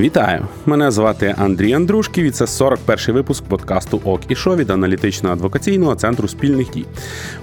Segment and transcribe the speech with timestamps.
[0.00, 0.46] Вітаю!
[0.66, 6.28] Мене звати Андрій Андрушків і це 41-й випуск подкасту ОК і Шо від аналітично-адвокаційного центру
[6.28, 6.84] спільних дій.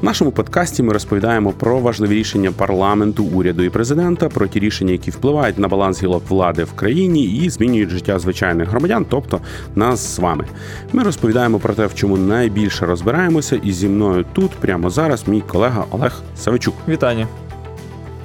[0.01, 4.91] В нашому подкасті ми розповідаємо про важливі рішення парламенту, уряду і президента, про ті рішення,
[4.91, 9.39] які впливають на баланс гілок влади в країні і змінюють життя звичайних громадян, тобто
[9.75, 10.45] нас з вами.
[10.93, 15.41] Ми розповідаємо про те, в чому найбільше розбираємося, і зі мною тут прямо зараз мій
[15.41, 16.75] колега Олег Савичук.
[16.87, 17.27] Вітання.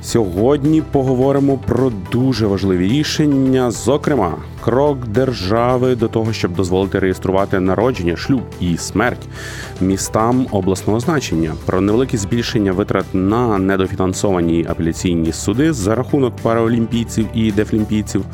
[0.04, 8.16] Сьогодні поговоримо про дуже важливі рішення, зокрема, крок держави до того, щоб дозволити реєструвати народження,
[8.16, 9.28] шлюб і смерть
[9.82, 17.52] містам обласного значення, про невелике збільшення витрат на недофінансовані апеляційні суди за рахунок параолімпійців і
[17.52, 18.24] дефлімпійців,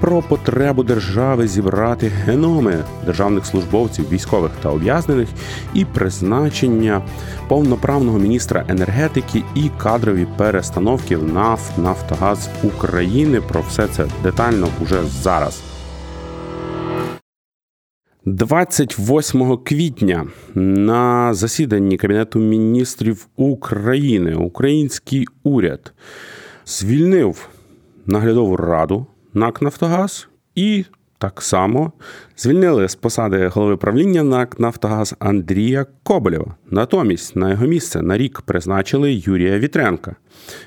[0.00, 5.28] про потребу держави зібрати геноми державних службовців, військових та ув'язнених,
[5.74, 7.02] і призначення
[7.48, 13.40] повноправного міністра енергетики і кадрові перестановки в НАФ Нафтогаз України.
[13.40, 15.67] Про все це детально уже зараз.
[18.32, 25.92] 28 квітня на засіданні Кабінету міністрів України український уряд
[26.66, 27.48] звільнив
[28.06, 30.84] наглядову раду НАК Нафтогаз і
[31.18, 31.92] так само
[32.36, 36.54] звільнили з посади голови правління НАК Нафтогаз Андрія Коболєва.
[36.70, 40.16] Натомість на його місце на рік призначили Юрія Вітренка.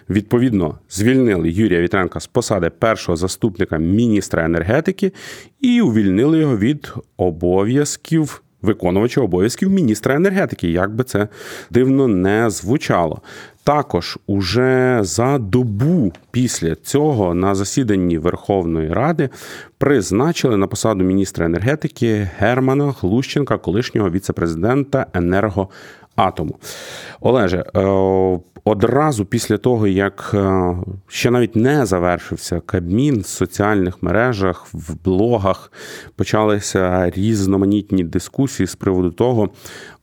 [0.10, 5.12] Відповідно, звільнили Юрія Вітренка з посади першого заступника міністра енергетики
[5.60, 8.42] і увільнили його від обов'язків.
[8.62, 11.28] Виконувача обов'язків міністра енергетики, як би це
[11.70, 13.22] дивно не звучало.
[13.64, 19.30] Також уже за добу після цього на засіданні Верховної Ради
[19.78, 25.06] призначили на посаду міністра енергетики Германа Глущенка, колишнього віцепрезидента
[26.22, 26.56] енергоатому.
[27.22, 27.80] Олеже, е,
[28.64, 30.76] одразу після того, як е,
[31.08, 35.72] ще навіть не завершився Кабмін в соціальних мережах, в блогах
[36.16, 39.50] почалися різноманітні дискусії з приводу того,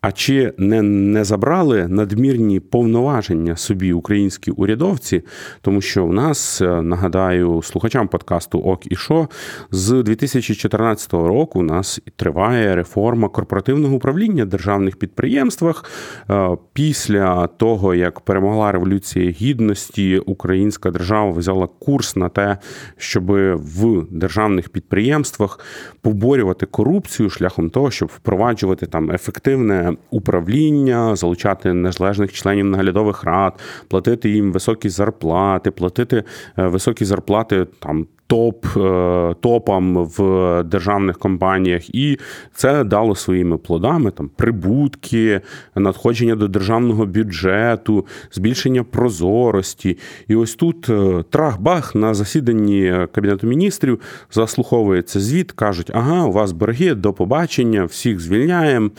[0.08, 5.22] а чи не не забрали надмірні повноваження собі українські урядовці,
[5.60, 9.28] тому що в нас е, нагадаю слухачам подкасту Ок і Шо
[9.70, 15.84] з 2014 року у нас триває реформа корпоративного управління в державних підприємствах.
[16.30, 22.58] Е, після того як перемогла революція гідності, українська держава взяла курс на те,
[22.96, 25.60] щоб в державних підприємствах
[26.00, 34.30] поборювати корупцію шляхом того, щоб впроваджувати там ефективне управління, залучати незалежних членів наглядових рад, платити
[34.30, 36.24] їм високі зарплати, платити
[36.58, 42.18] е, високі зарплати там топ е, топам в державних компаніях, і
[42.54, 45.40] це дало своїми плодами там прибутки,
[45.74, 49.98] надходження до державного бюджету, збільшення прозорості.
[50.28, 54.00] І ось тут е, трах-бах на засіданні кабінету міністрів
[54.32, 58.90] заслуховується звіт, кажуть: ага, у вас борги до побачення, всіх звільняємо,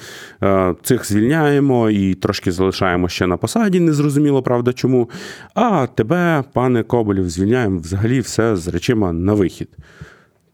[0.44, 3.79] е, цих звільняємо і трошки залишаємо ще на посаді.
[3.79, 5.09] Незрозуміло, правда, чому.
[5.53, 9.69] А тебе, пане Коболів, звільняємо взагалі все з речима на вихід.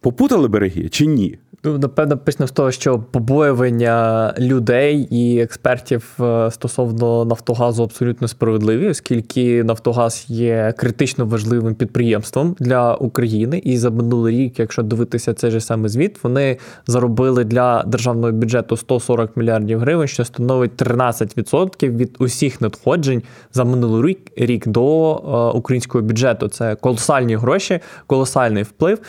[0.06, 1.38] Попутали береги чи ні?
[1.64, 8.90] Ну, напевно, почнемо з того, що побоювання людей і експертів е, стосовно Нафтогазу абсолютно справедливі,
[8.90, 13.62] оскільки Нафтогаз є критично важливим підприємством для України.
[13.64, 18.78] І за минулий рік, якщо дивитися цей же самий звіт, вони заробили для державного бюджету
[18.78, 23.24] 140 мільярдів гривень, що становить 13% від усіх надходжень
[23.54, 26.48] за минулий рік до е, українського бюджету.
[26.48, 29.00] Це колосальні гроші, колосальний вплив.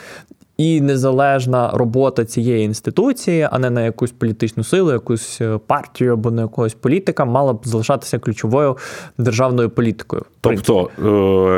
[0.56, 6.31] І незалежна робота цієї інституції, а не на якусь політичну силу, якусь е, партію або
[6.31, 8.77] на якогось політика, мала б залишатися ключовою
[9.19, 10.22] державною політикою.
[10.41, 10.91] Тобто,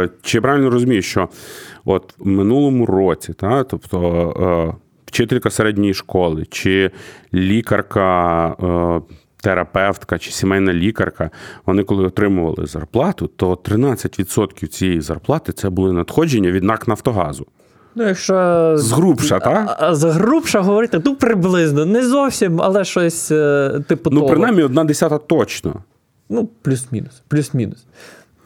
[0.04, 1.28] е, чи правильно розумію, що
[1.84, 3.98] от в минулому році, та, тобто
[4.70, 6.90] е, вчителька середньої школи, чи
[7.34, 8.56] лікарка.
[9.40, 11.30] Терапевтка чи сімейна лікарка,
[11.66, 17.46] вони коли отримували зарплату, то 13% цієї зарплати це були надходження від НАК Нафтогазу.
[17.94, 19.76] Ну, якщо згрубша, так?
[19.80, 24.10] А, згрубша говорити, ну приблизно, не зовсім, але щось е, типу.
[24.10, 24.32] Ну, того.
[24.32, 25.74] принаймні, одна десята точно.
[26.30, 27.86] Ну, плюс-мінус, плюс-мінус.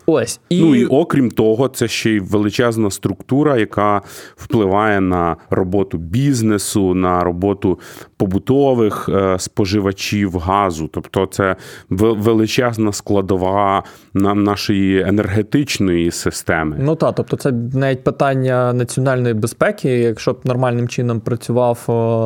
[0.06, 4.02] Ось і ну і окрім того, це ще й величезна структура, яка
[4.36, 7.78] впливає на роботу бізнесу, на роботу
[8.22, 10.88] побутових е, споживачів газу.
[10.92, 11.56] Тобто, це
[11.90, 13.82] величезна складова
[14.14, 16.76] нашої енергетичної системи.
[16.80, 19.98] Ну так, тобто, це навіть питання національної безпеки.
[19.98, 21.84] Якщо б нормальним чином працював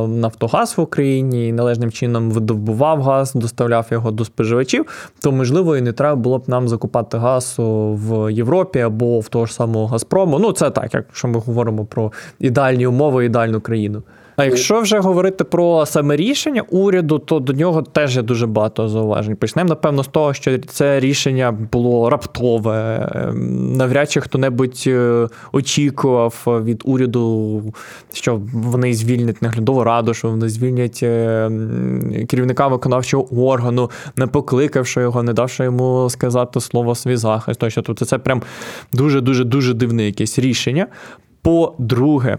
[0.08, 5.81] Нафтогаз в Україні і належним чином видобував газ, доставляв його до споживачів, то можливо і
[5.81, 10.38] не треба було б нам закупати газ в Європі або в того ж самого Газпрому.
[10.38, 14.02] Ну це так, якщо ми говоримо про ідеальні умови, ідеальну країну.
[14.36, 18.88] А якщо вже говорити про саме рішення уряду, то до нього теж є дуже багато
[18.88, 19.36] зауважень.
[19.36, 23.08] Почнемо, напевно, з того, що це рішення було раптове.
[23.14, 27.62] Ем, навряд чи хто-небудь е, очікував від уряду,
[28.12, 31.50] що вони звільнять наглядову раду, що вони звільнять е,
[32.28, 37.60] керівника виконавчого органу, не покликавши його, не давши йому сказати слово свій захист.
[37.60, 38.42] Тобто це прям
[38.92, 40.86] дуже дуже дуже дивне якесь рішення.
[41.42, 42.38] По-друге,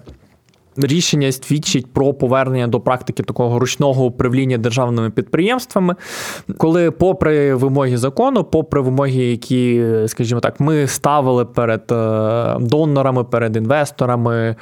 [0.85, 5.95] рішення свідчить про повернення до практики такого ручного управління державними підприємствами,
[6.57, 13.56] коли, попри вимоги закону, попри вимоги, які, скажімо так, ми ставили перед е, донорами, перед
[13.56, 14.56] інвесторами,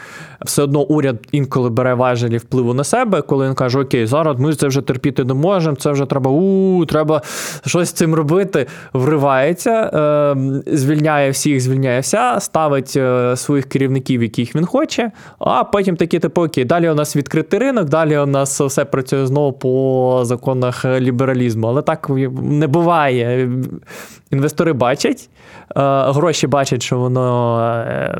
[0.45, 4.53] все одно уряд інколи бере важелі впливу на себе, коли він каже: Окей, зараз ми
[4.53, 7.21] це вже терпіти не можемо, це вже треба у треба
[7.65, 8.68] щось з цим робити.
[8.94, 15.95] Вривається, е, звільняє всіх, звільняє вся, ставить е, своїх керівників, яких він хоче, а потім
[16.06, 20.22] такі типу, окей, далі у нас відкритий ринок, далі у нас все працює знову по
[20.24, 21.68] законах лібералізму.
[21.68, 22.10] Але так
[22.42, 23.50] не буває.
[24.31, 25.30] Інвестори бачать,
[25.75, 25.81] е,
[26.12, 28.18] гроші бачать, що воно е,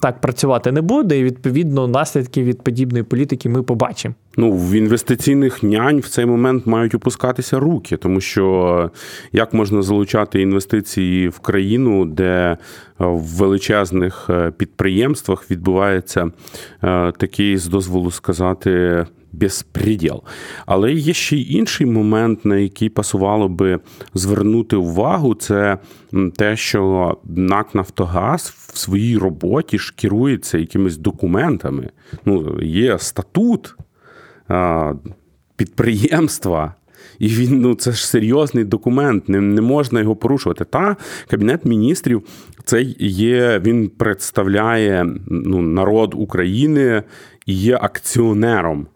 [0.00, 4.14] так працювати не буде, і відповідно наслідки від подібної політики ми побачимо.
[4.40, 8.90] Ну, в інвестиційних нянь в цей момент мають опускатися руки, тому що
[9.32, 12.56] як можна залучати інвестиції в країну, де
[12.98, 16.30] в величезних е, підприємствах відбувається
[17.18, 20.22] такий, з дозволу сказати, безпреділ.
[20.66, 23.78] Але є ще й інший момент, на який пасувало би
[24.14, 25.78] звернути увагу, це
[26.36, 31.90] те, що НАК Нафтогаз в своїй роботі ж керується якимись документами.
[32.24, 33.76] Ну, Є статут
[35.56, 36.74] підприємства.
[37.18, 40.64] І він ну це ж серйозний документ, не не можна його порушувати.
[40.64, 40.96] Та
[41.30, 42.22] кабінет міністрів
[42.64, 47.02] це є, він представляє ну, народ України
[47.46, 48.86] і є акціонером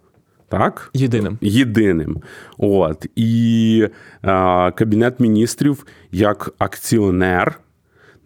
[0.59, 0.91] так?
[0.95, 1.39] Єдиним.
[1.41, 2.17] Єдиним.
[2.59, 3.07] От.
[3.17, 3.89] І
[4.23, 7.61] а, Кабінет міністрів як акціонер.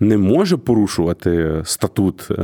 [0.01, 2.43] Не може порушувати статут е,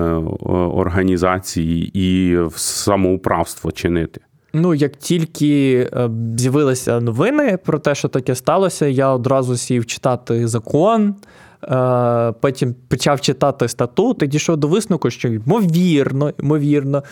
[0.50, 4.20] організації і самоуправство чинити.
[4.56, 10.48] Ну, як тільки е, з'явилися новини про те, що таке сталося, я одразу сів читати
[10.48, 11.14] закон,
[11.70, 17.02] Е, потім почав читати статут і дійшов до висновку, що ймовірно, ймовірно,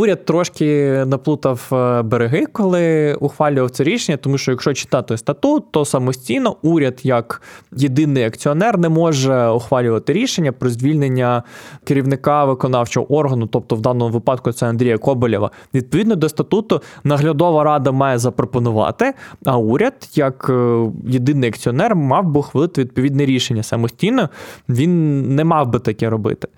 [0.00, 0.64] уряд трошки
[1.06, 7.00] наплутав е, береги, коли ухвалював це рішення, тому що якщо читати статут, то самостійно уряд,
[7.02, 7.42] як
[7.76, 11.42] єдиний акціонер, не може ухвалювати рішення про звільнення
[11.84, 15.50] керівника виконавчого органу, тобто в даному випадку це Андрія Коболєва.
[15.74, 19.12] Відповідно до статуту, наглядова рада має запропонувати,
[19.44, 24.28] а уряд, як е, єдиний акціонер, мав би ухвалити відповідне рішення самостійно самостійно,
[24.68, 26.48] він не мав би таке робити.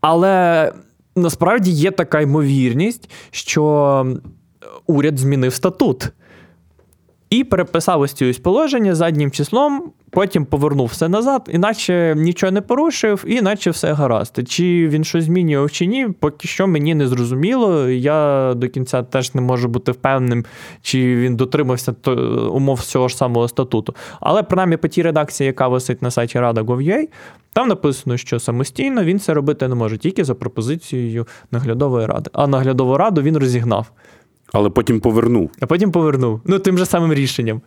[0.00, 0.72] Але
[1.16, 4.06] насправді є така ймовірність, що
[4.86, 6.08] уряд змінив статут.
[7.32, 13.24] І переписав ось ці положення заднім числом, потім повернув все назад, іначе нічого не порушив,
[13.26, 14.48] і наче все гаразд.
[14.48, 17.88] Чи він щось змінював чи ні, поки що мені не зрозуміло.
[17.88, 20.44] Я до кінця теж не можу бути впевненим,
[20.82, 21.94] чи він дотримався
[22.52, 23.94] умов цього ж самого статуту.
[24.20, 27.08] Але принаймні по тій редакції, яка висить на сайті Rada.gov.ua,
[27.52, 32.30] там написано, що самостійно він це робити не може, тільки за пропозицією наглядової ради.
[32.32, 33.92] А наглядову раду він розігнав.
[34.52, 35.50] Але потім повернув.
[35.60, 36.40] А потім повернув.
[36.44, 37.60] Ну, тим же самим рішенням.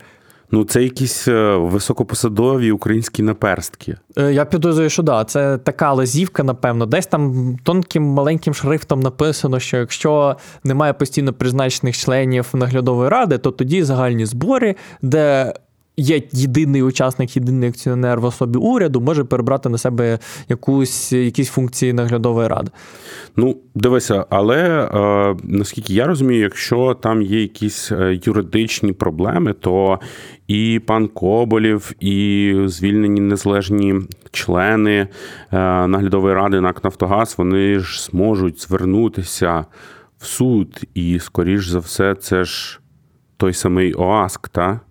[0.51, 3.97] Ну, це якісь е, високопосадові українські наперстки.
[4.17, 6.85] Е, я підозрюю, що да, це така лазівка, напевно.
[6.85, 13.51] Десь там тонким маленьким шрифтом написано, що якщо немає постійно призначених членів наглядової ради, то
[13.51, 15.53] тоді загальні збори, де
[15.97, 21.93] є єдиний учасник, єдиний акціонер в особі уряду, може перебрати на себе якусь якісь функції
[21.93, 22.71] наглядової ради.
[23.35, 29.99] Ну, дивися, але е, наскільки я розумію, якщо там є якісь е, юридичні проблеми, то
[30.47, 33.95] і пан Коболів, і звільнені незалежні
[34.31, 35.07] члени е,
[35.87, 39.65] наглядової ради НАК Нафтогаз, вони ж зможуть звернутися
[40.17, 42.79] в суд, і, скоріш за все, це ж
[43.37, 44.84] той самий ОАСК, так?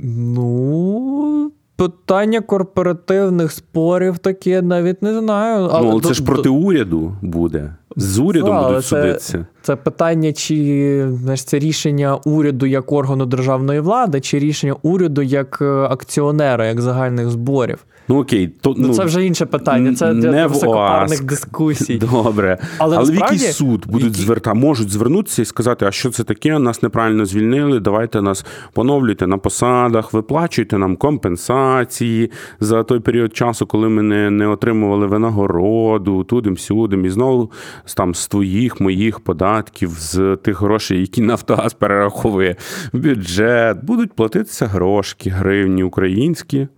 [0.00, 5.68] Ну, питання корпоративних спорів таке навіть не знаю.
[5.72, 7.74] Але ну, це ж проти уряду буде.
[7.96, 9.46] з урядом але будуть це- судитися.
[9.62, 15.58] Це питання, чи знаєш, це рішення уряду як органу державної влади, чи рішення уряду як
[15.60, 17.78] е, акціонера, як загальних зборів.
[18.08, 19.94] Ну окей, то Ну, це вже інше питання.
[19.94, 21.98] Це для не в високопарних дискусій.
[22.12, 22.58] Добре.
[22.78, 26.10] Але Але, в насправді, який суд будуть які- зверта, можуть звернутися і сказати, а що
[26.10, 26.58] це таке?
[26.58, 27.80] Нас неправильно звільнили.
[27.80, 34.30] Давайте нас поновлюйте на посадах, виплачуйте нам компенсації за той період часу, коли ми не,
[34.30, 37.50] не отримували винагороду, тудим-сюдим, і знову
[37.96, 42.56] там з твоїх, моїх податків, з тих грошей, які Нафтогаз перераховує
[42.92, 46.68] в бюджет, будуть платитися грошки, гривні українські.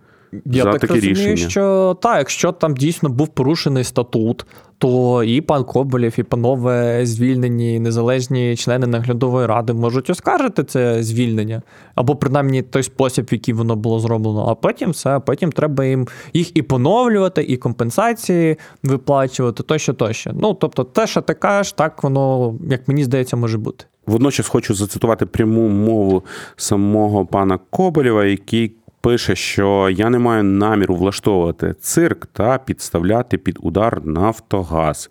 [0.45, 1.49] Я за так таке розумію, рішення.
[1.49, 4.45] що так, якщо там дійсно був порушений статут,
[4.77, 11.61] то і пан Коболєв, і панове звільнені незалежні члени наглядової ради можуть оскаржити це звільнення,
[11.95, 14.45] або принаймні той спосіб, в який воно було зроблено.
[14.49, 20.31] А потім все, потім треба їм їх і поновлювати, і компенсації виплачувати, тощо, тощо.
[20.33, 23.85] Ну тобто, те, що ти кажеш, так воно, як мені здається, може бути.
[24.07, 26.23] Водночас хочу зацитувати пряму мову
[26.55, 33.57] самого пана Коболєва, який пише, що я не маю наміру влаштовувати цирк та підставляти під
[33.61, 35.09] удар Нафтогаз.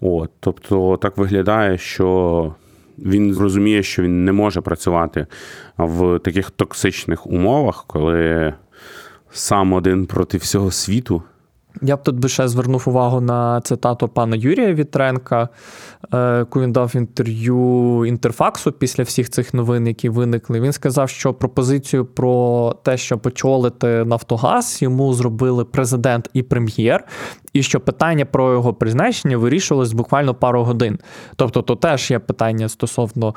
[0.00, 2.54] От, тобто так виглядає, що
[2.98, 5.26] він розуміє, що він не може працювати
[5.78, 8.54] в таких токсичних умовах, коли
[9.30, 11.22] сам один проти всього світу.
[11.82, 15.48] Я б тут би ще звернув увагу на цитату пана Юрія Вітренка,
[16.14, 20.60] е, яку він дав інтерв'ю інтерфаксу після всіх цих новин, які виникли.
[20.60, 27.04] Він сказав, що пропозицію про те, щоб очолити Нафтогаз, йому зробили президент і прем'єр,
[27.52, 30.98] і що питання про його призначення вирішувалось буквально пару годин.
[31.36, 33.34] Тобто, то теж є питання стосовно.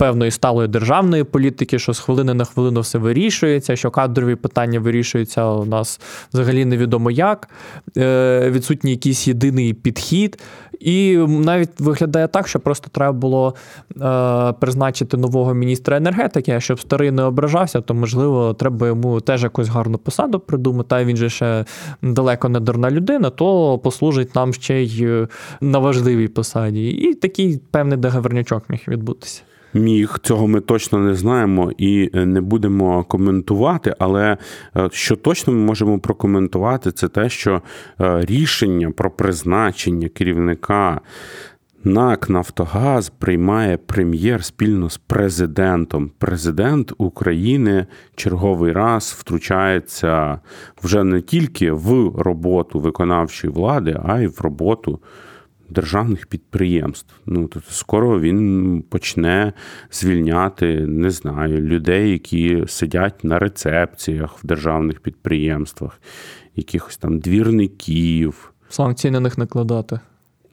[0.00, 5.44] Певної сталої державної політики, що з хвилини на хвилину все вирішується, що кадрові питання вирішуються
[5.44, 6.00] у нас
[6.32, 7.48] взагалі невідомо як,
[7.96, 10.42] е, відсутній якийсь єдиний підхід.
[10.80, 13.54] І навіть виглядає так, що просто треба було
[14.00, 19.42] е, призначити нового міністра енергетики, а щоб старий не ображався, то можливо треба йому теж
[19.42, 20.94] якусь гарну посаду придумати.
[20.94, 21.64] А він же ще
[22.02, 25.26] далеко не дурна людина, то послужить нам ще й
[25.60, 26.88] на важливій посаді.
[26.88, 29.42] І такий певний договорнячок міг відбутися.
[29.74, 33.94] Міг цього ми точно не знаємо і е, не будемо коментувати.
[33.98, 34.36] Але
[34.76, 37.62] е, що точно ми можемо прокоментувати, це те, що
[38.00, 41.00] е, рішення про призначення керівника
[41.84, 46.10] НАК Нафтогаз приймає прем'єр спільно з президентом.
[46.18, 50.40] Президент України черговий раз втручається
[50.82, 55.00] вже не тільки в роботу виконавчої влади, а й в роботу
[55.70, 57.14] державних підприємств.
[57.26, 59.52] Ну тобто скоро він почне
[59.92, 66.00] звільняти, не знаю, людей, які сидять на рецепціях в державних підприємствах,
[66.56, 68.52] якихось там двірників.
[68.68, 70.00] Санкції на них накладати.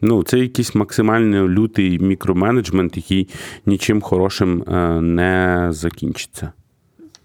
[0.02, 3.30] Ну, це якийсь максимально лютий мікроменеджмент, який
[3.66, 6.52] нічим хорошим е, не закінчиться.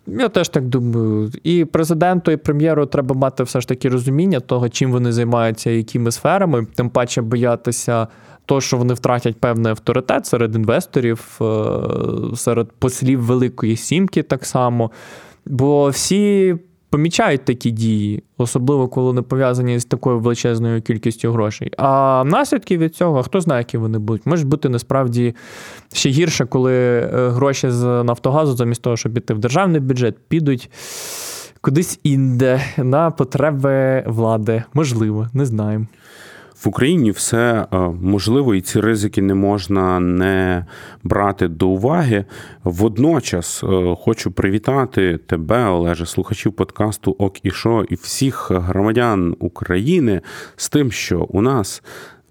[0.06, 1.30] Я теж так думаю.
[1.42, 6.10] І президенту, і прем'єру треба мати все ж таки розуміння того, чим вони займаються, якими
[6.10, 8.08] сферами, тим паче боятися
[8.46, 11.46] того, що вони втратять певний авторитет серед інвесторів, е,
[12.36, 14.90] серед послів Великої Сімки так само.
[15.46, 16.56] Бо всі
[16.92, 21.72] помічають такі дії, особливо коли вони пов'язані з такою величезною кількістю грошей.
[21.78, 25.34] А наслідки від цього, хто знає, які вони будуть, можуть бути насправді
[25.92, 30.70] ще гірше, коли е, гроші з Нафтогазу, замість того, щоб піти в державний бюджет, підуть
[31.60, 34.62] кудись інде на потреби влади.
[34.74, 35.86] Можливо, не знаємо.
[36.64, 40.66] В Україні все е, можливо, і ці ризики не можна не
[41.02, 42.24] брати до уваги.
[42.64, 50.20] Водночас е, хочу привітати тебе, Олеже, слухачів подкасту Ок і Шо, і всіх громадян України
[50.56, 51.82] з тим, що у нас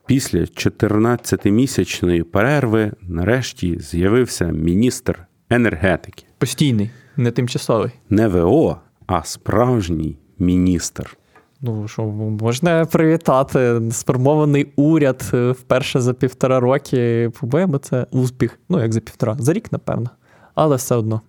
[0.05, 6.23] після 14-місячної перерви нарешті з'явився міністр енергетики.
[6.37, 7.91] Постійний, не тимчасовий.
[8.09, 11.17] Не ВО, а справжній міністр.
[11.61, 12.03] Ну що
[12.41, 17.31] можна привітати сформований уряд е, вперше за півтора роки.
[17.39, 18.59] По-моєму, це успіх.
[18.69, 20.09] Ну як за півтора, за рік, напевно,
[20.55, 21.21] але все одно.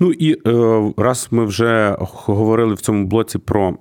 [0.00, 3.76] Ну і е, раз ми вже говорили в цьому блоці про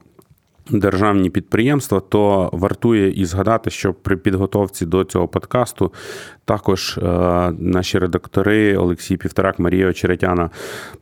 [0.69, 5.93] державні підприємства, то вартує і згадати, що при підготовці до цього подкасту
[6.45, 7.01] також е,
[7.59, 10.49] наші редактори Олексій Півторак, Марія Очеретяна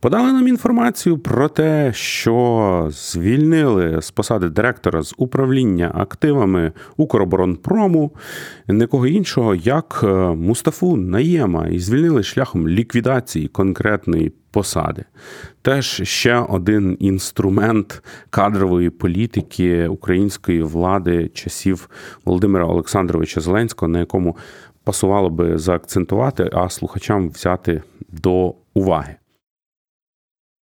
[0.00, 8.12] подали нам інформацію про те, що звільнили з посади директора з управління активами Укроборонпрому
[8.68, 15.04] нікого іншого, як е, Мустафу Наєма, і звільнили шляхом ліквідації конкретної посади.
[15.62, 21.90] Теж ще один інструмент кадрової політики української влади часів
[22.24, 24.36] Володимира Олександровича Зеленського, на якому
[24.84, 29.16] пасувало би заакцентувати, а слухачам взяти до уваги.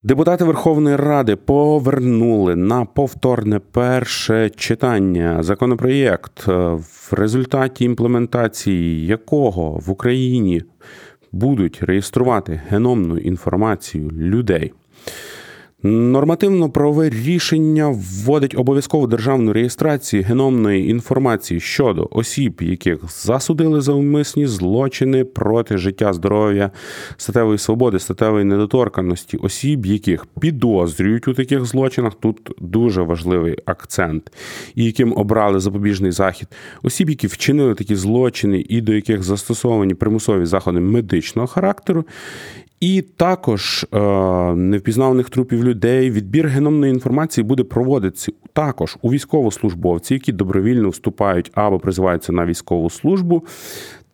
[0.02, 10.62] Депутати Верховної Ради повернули на повторне перше читання законопроєкт, в результаті імплементації якого в Україні
[11.32, 14.72] будуть реєструвати геномну інформацію людей.
[15.86, 25.24] Нормативно-правове рішення вводить обов'язкову державну реєстрацію геномної інформації щодо осіб, яких засудили за умисні злочини
[25.24, 26.70] проти життя, здоров'я,
[27.16, 32.14] статевої свободи, статевої недоторканості, осіб, яких підозрюють у таких злочинах.
[32.14, 34.32] Тут дуже важливий акцент,
[34.74, 36.48] і яким обрали запобіжний захід,
[36.82, 42.04] осіб, які вчинили такі злочини, і до яких застосовані примусові заходи медичного характеру.
[42.84, 43.98] І також е,
[44.54, 51.78] невпізнаваних трупів людей відбір геномної інформації буде проводитися також у військовослужбовці, які добровільно вступають або
[51.78, 53.42] призиваються на військову службу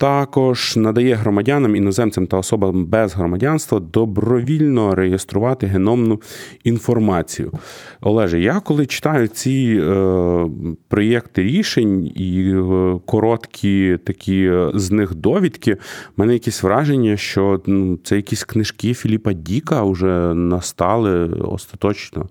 [0.00, 6.20] також надає громадянам, іноземцям та особам без громадянства добровільно реєструвати геномну
[6.64, 7.52] інформацію.
[8.00, 10.46] Олеже, я коли читаю ці е,
[10.88, 15.78] проєкти рішень і е, короткі такі з них довідки, в
[16.16, 22.28] мене якесь враження, що ну, це якісь книжки Філіпа Діка вже настали остаточно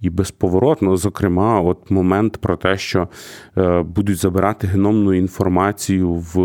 [0.00, 0.96] і безповоротно.
[0.96, 3.08] Зокрема, от момент про те, що
[3.58, 6.38] е, будуть забирати геномну інформацію в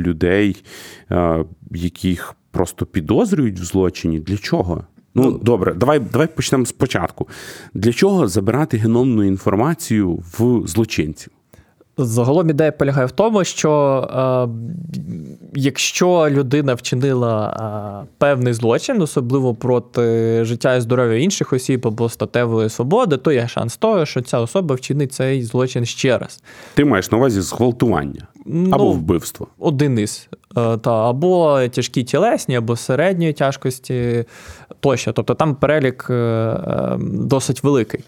[0.00, 0.64] людей,
[1.10, 4.20] е, яких просто підозрюють в злочині.
[4.20, 4.84] Для чого?
[5.14, 7.28] Ну, ну добре, давай давай почнемо спочатку.
[7.74, 11.32] Для чого забирати геномну інформацію в злочинців?
[11.98, 13.70] Загалом ідея полягає в тому, що
[14.14, 14.48] е,
[15.54, 22.68] якщо людина вчинила е, певний злочин, особливо проти життя і здоров'я інших осіб або статевої
[22.68, 26.42] свободи, то є шанс того, що ця особа вчинить цей злочин ще раз.
[26.74, 29.46] Ти маєш на увазі зґвалтування або ну, вбивство?
[29.58, 30.28] Один із.
[30.56, 34.24] Е, та, або тяжкі тілесні, або середньої тяжкості
[34.80, 35.12] тощо.
[35.12, 38.00] Тобто там перелік е, е, досить великий.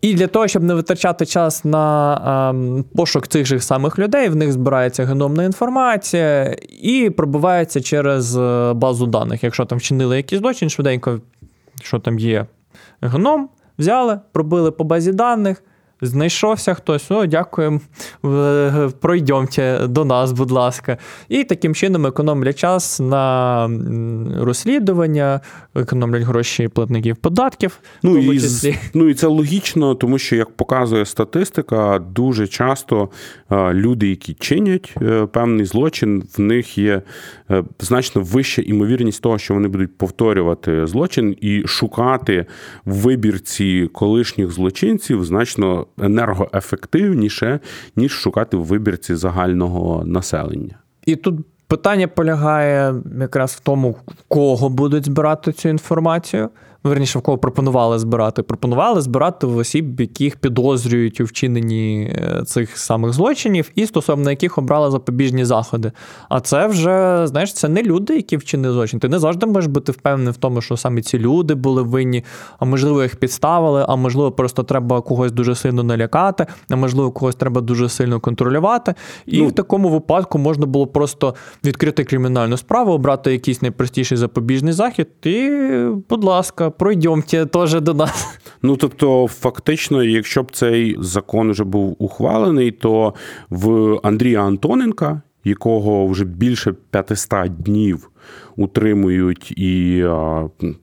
[0.00, 4.36] І для того, щоб не витрачати час на ем, пошук цих же самих людей, в
[4.36, 9.44] них збирається геномна інформація і пробивається через е, базу даних.
[9.44, 11.20] Якщо там вчинили якийсь злочин, швиденько,
[11.82, 12.46] що там є
[13.02, 15.62] геном, взяли, пробили по базі даних.
[16.02, 17.80] Знайшовся хтось, о, дякуємо,
[19.00, 20.98] пройдемте до нас, будь ласка.
[21.28, 23.70] І таким чином економлять час на
[24.40, 25.40] розслідування,
[25.74, 27.78] економлять гроші платників податків.
[28.02, 28.40] Ну і,
[28.94, 33.08] ну і це логічно, тому що, як показує статистика, дуже часто
[33.50, 37.02] люди, які чинять е, певний злочин, в них є
[37.50, 42.46] е, значно вища імовірність того, що вони будуть повторювати злочин і шукати
[42.84, 47.60] в вибірці колишніх злочинців значно енергоефективніше,
[47.96, 50.78] ніж шукати в вибірці загального населення.
[51.06, 56.50] І тут питання полягає якраз в тому, в кого будуть збирати цю інформацію
[56.88, 58.42] верніше в кого пропонували збирати.
[58.42, 64.58] Пропонували збирати в осіб, яких підозрюють у вчиненні е, цих самих злочинів, і стосовно яких
[64.58, 65.92] обрали запобіжні заходи.
[66.28, 69.00] А це вже, знаєш, це не люди, які вчинили злочин.
[69.00, 72.24] Ти не завжди можеш бути впевнений в тому, що саме ці люди були винні,
[72.58, 77.36] а можливо, їх підставили, а можливо, просто треба когось дуже сильно налякати, а можливо, когось
[77.36, 78.94] треба дуже сильно контролювати.
[79.26, 84.72] І ну, в такому випадку можна було просто відкрити кримінальну справу, обрати якийсь найпростіший запобіжний
[84.72, 85.50] захід, і,
[86.08, 88.38] будь ласка пройдемте теж до нас.
[88.62, 93.14] Ну тобто, фактично, якщо б цей закон вже був ухвалений, то
[93.50, 98.10] в Андрія Антоненка, якого вже більше 500 днів
[98.58, 100.04] утримують, і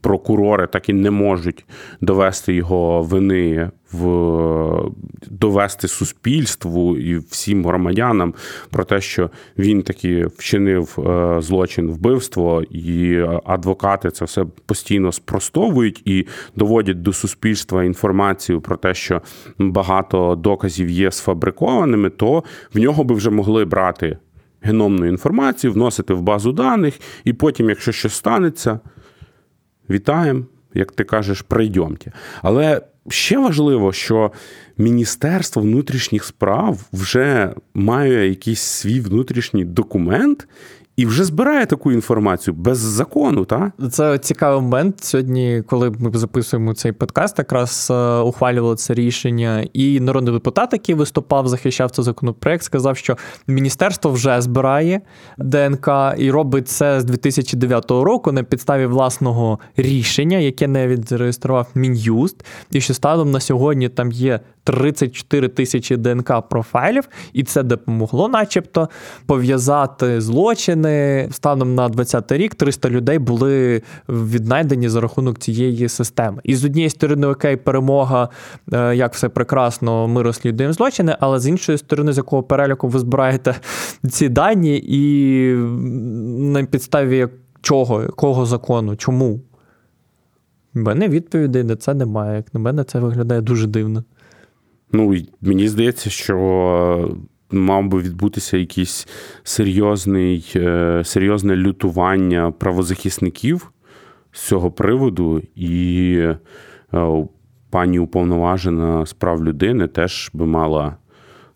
[0.02, 1.66] прокурори так і не можуть
[2.02, 4.92] довести його вини в
[5.28, 8.34] довести суспільству і всім громадянам
[8.70, 16.02] про те, що він таки вчинив е, злочин вбивство, і адвокати це все постійно спростовують
[16.06, 19.22] і доводять до суспільства інформацію про те, що
[19.60, 24.18] багато доказів є сфабрикованими, то в нього би вже могли брати
[24.66, 28.80] геномну інформацію, вносити в базу даних, і потім, якщо щось станеться,
[29.90, 32.12] вітаємо, як ти кажеш, прийдемте.
[32.42, 34.32] Але ще важливо, що
[34.78, 40.48] Міністерство внутрішніх справ вже має якийсь свій внутрішній документ.
[40.98, 43.46] І вже збирає таку інформацію без закону.
[43.46, 43.72] Та?
[43.92, 45.04] Це цікавий момент.
[45.04, 49.68] Сьогодні, коли ми записуємо цей подкаст, якраз е, ухвалювали це рішення.
[49.74, 55.02] І народний депутат, який виступав, захищав цей законопроект, сказав, що міністерство вже збирає
[55.38, 62.46] ДНК і робить це з 2009 року на підставі власного рішення, яке не відреєстрував мін'юст.
[62.72, 68.90] І що станом на сьогодні там є 34 тисячі ДНК профайлів, і це допомогло, начебто,
[69.26, 71.28] пов'язати злочини.
[71.32, 76.42] Станом на 20 рік 300 людей були віднайдені за рахунок цієї системи.
[76.44, 78.30] І з однієї сторони, окей, перемога,
[78.74, 83.00] е, як все прекрасно, ми розслідуємо злочини, але з іншої сторони, з якого переліку ви
[83.00, 83.56] збираєте
[84.10, 85.54] ці дані, і
[86.54, 87.28] на підставі
[87.62, 89.40] чого, якого закону, чому?
[90.76, 92.36] У мене відповідей на це немає.
[92.36, 94.04] Як на мене, це виглядає дуже дивно.
[94.96, 97.18] Ну, мені здається, що
[97.52, 99.08] мав би відбутися якийсь
[99.44, 103.72] серйозний, е, серйозне лютування правозахисників
[104.32, 106.16] з цього приводу, і
[106.94, 107.28] е,
[107.70, 110.98] пані уповноважена з прав людини теж би мала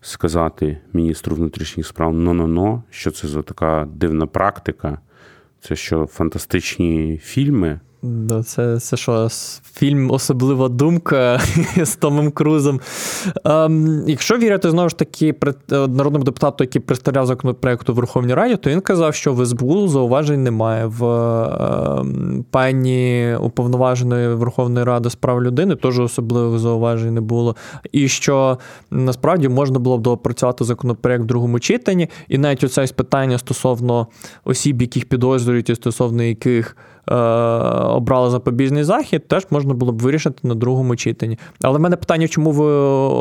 [0.00, 4.98] сказати міністру внутрішніх справ но-но-но, що це за така дивна практика,
[5.60, 7.80] це що фантастичні фільми.
[8.44, 9.28] Це це що,
[9.74, 11.40] фільм Особлива думка
[11.82, 12.80] з Томом Крузом.
[13.44, 15.34] Ем, Якщо вірити знову ж таки
[15.70, 20.42] народному депутату, який представляв законопроект у Верховній Раді, то він казав, що в СБУ зауважень
[20.42, 20.86] немає.
[20.86, 27.56] В ем, пані уповноваженої Верховної Ради з прав людини теж особливих зауважень не було.
[27.92, 28.58] І що
[28.90, 34.06] насправді можна було б доопрацювати законопроект в другому читанні, і навіть оце питання стосовно
[34.44, 36.76] осіб, яких підозрюють, і стосовно яких.
[37.10, 37.14] Е,
[37.80, 41.38] обрали запобіжний захід, теж можна було б вирішити на другому читанні.
[41.62, 42.64] Але в мене питання, чому ви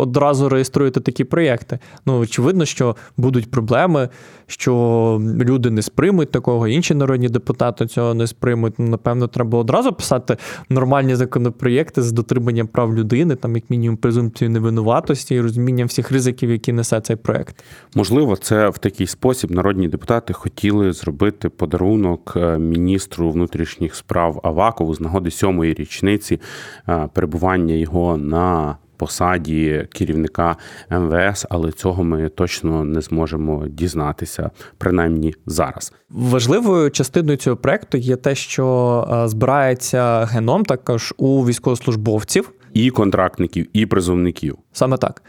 [0.01, 1.79] одразу реєструєте такі проєкти?
[2.05, 4.09] Ну, очевидно, що будуть проблеми,
[4.47, 8.73] що люди не сприймуть такого, інші народні депутати цього не сприймуть.
[8.77, 10.37] Ну, напевно, треба одразу писати
[10.69, 16.51] нормальні законопроєкти з дотриманням прав людини, там, як мінімум, презумпцію невинуватості і розумінням всіх ризиків,
[16.51, 17.63] які несе цей проєкт.
[17.95, 24.93] Можливо, це в такий спосіб народні депутати хотіли зробити подарунок е, міністру внутрішніх справ Авакову
[24.93, 26.41] з нагоди сьомої річниці
[26.89, 30.55] е, перебування його на посаді керівника
[30.89, 35.93] МВС, але цього ми точно не зможемо дізнатися, принаймні зараз.
[36.09, 43.67] Важливою частиною цього проекту є те, що е, збирається геном також у військовослужбовців і контрактників,
[43.73, 44.57] і призовників.
[44.71, 45.23] Саме так.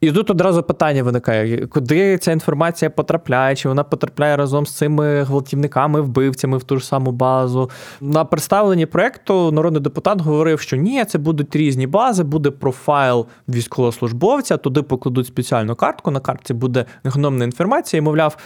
[0.00, 3.56] І тут одразу питання виникає: куди ця інформація потрапляє?
[3.56, 7.70] Чи вона потрапляє разом з цими гвалтівниками, вбивцями в ту ж саму базу?
[8.00, 14.56] На представленні проекту народний депутат говорив, що ні, це будуть різні бази, буде профайл військовослужбовця,
[14.56, 16.10] туди покладуть спеціальну картку.
[16.10, 18.36] На картці буде гномна інформація, і мовляв,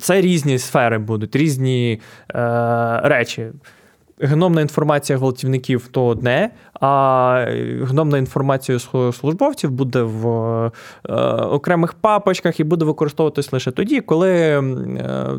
[0.00, 2.00] це різні сфери будуть, різні
[2.34, 3.52] е, речі.
[4.24, 7.46] Гномна інформація гвалтівників то одне, а
[7.82, 8.78] гномна інформація
[9.12, 10.26] службовців буде в
[11.08, 14.62] е, окремих папочках і буде використовуватись лише тоді, коли е,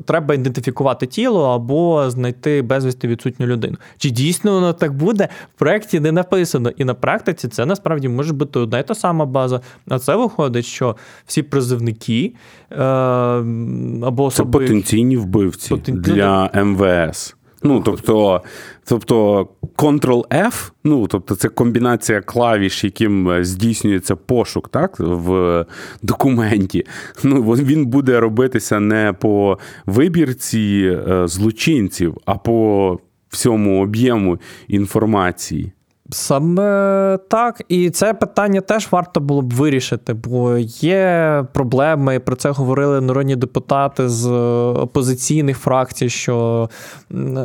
[0.06, 3.78] треба ідентифікувати тіло або знайти безвісти відсутню людину.
[3.98, 5.28] Чи дійсно воно так буде?
[5.56, 6.69] В проєкті не написано.
[6.78, 9.62] І на практиці це насправді може бути одна і та сама база.
[9.88, 12.34] А це виходить, що всі призовники
[12.72, 14.60] е, або особи...
[14.60, 15.96] Це потенційні вбивці Потен...
[15.96, 17.36] для МВС.
[17.63, 18.41] Ну, тобто,
[18.86, 19.47] тобто
[19.78, 25.65] Ctrl-F, ну, тобто, це комбінація клавіш, яким е, здійснюється пошук так, в
[26.02, 26.86] документі.
[27.23, 32.99] Ну, Він буде робитися не по вибірці е, злочинців, а по
[33.30, 35.71] всьому об'єму інформації.
[36.12, 42.20] Саме так, і це питання теж варто було б вирішити, бо є проблеми.
[42.20, 44.32] Про це говорили народні депутати з
[44.72, 46.70] опозиційних фракцій, що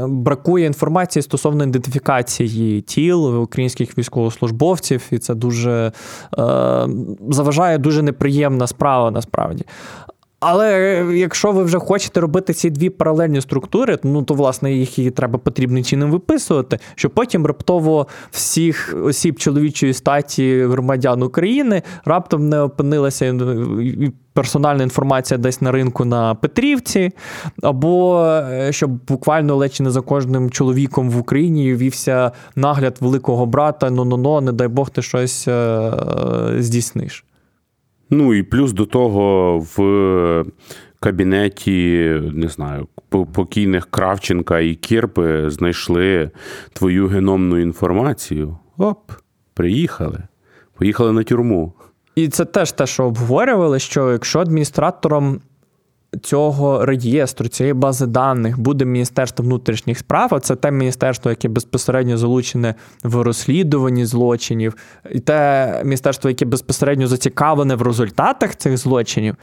[0.08, 5.92] бракує інформації стосовно ідентифікації тіл українських військовослужбовців, і це дуже
[6.38, 6.88] е,
[7.30, 9.64] заважає дуже неприємна справа насправді.
[10.40, 15.10] Але якщо ви вже хочете робити ці дві паралельні структури, ну то власне їх і
[15.10, 22.60] треба потрібним чином виписувати, щоб потім раптово всіх осіб чоловічої статі громадян України раптом не
[22.60, 23.34] опинилася
[24.32, 27.10] персональна інформація десь на ринку на Петрівці,
[27.62, 33.90] або е, щоб буквально ледь не за кожним чоловіком в Україні вівся нагляд великого брата,
[33.90, 35.92] ну-ну-ну, не дай Бог ти щось е,
[36.58, 37.24] здійсниш.
[38.10, 40.44] Ну і плюс до того в
[41.00, 46.30] кабінеті, не знаю, покійних Кравченка і Кірпи знайшли
[46.72, 48.58] твою геномну інформацію.
[48.78, 49.10] Оп,
[49.54, 50.22] приїхали.
[50.78, 51.72] Поїхали на тюрму.
[52.14, 55.40] І це теж те, що обговорювали, що якщо адміністратором
[56.22, 62.16] цього реєстру, цієї бази даних буде Міністерство внутрішніх справ, а це те міністерство, яке безпосередньо
[62.16, 64.74] залучене в розслідуванні злочинів,
[65.10, 69.36] і те міністерство, яке безпосередньо зацікавлене в результатах цих злочинів.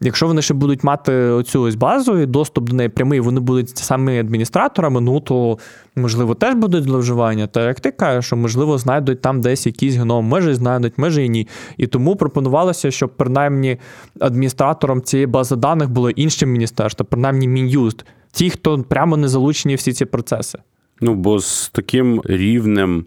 [0.00, 3.78] Якщо вони ще будуть мати оцю ось базу і доступ до неї прямий, вони будуть
[3.78, 5.58] самими адміністраторами, ну то
[5.96, 7.46] можливо теж будуть зловживання.
[7.46, 11.28] Та як ти кажеш, що можливо знайдуть там десь якийсь геном, може знайдуть, може і
[11.28, 11.48] ні.
[11.76, 13.78] І тому пропонувалося, щоб принаймні
[14.20, 19.92] адміністратором цієї бази даних було інше міністерство, принаймні мін'юст, ті, хто прямо не залучені всі
[19.92, 20.58] ці процеси.
[21.00, 23.04] Ну бо з таким рівнем.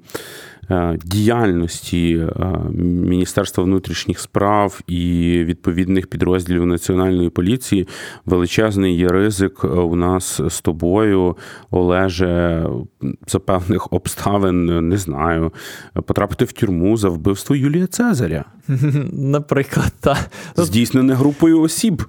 [0.71, 2.45] Е, діяльності е,
[2.83, 4.99] Міністерства внутрішніх справ і
[5.43, 7.87] відповідних підрозділів національної поліції
[8.25, 11.37] величезний є ризик е, у нас з тобою,
[11.71, 12.65] Олеже,
[13.27, 15.53] за певних обставин, не знаю,
[15.93, 18.45] потрапити в тюрму за вбивство Юлія Цезаря.
[19.11, 20.17] Наприклад, так.
[20.55, 22.03] здійснене групою осіб.